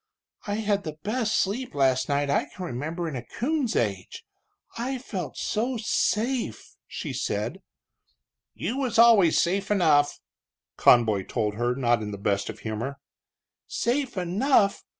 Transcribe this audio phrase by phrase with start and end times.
[0.47, 4.25] "I had the best sleep last night I can remember in a coon's age
[4.75, 7.61] I felt so safe," she said.
[8.55, 10.19] "You always was safe enough,"
[10.75, 12.99] Conboy told her, not in the best of humor.
[13.67, 14.83] "Safe enough!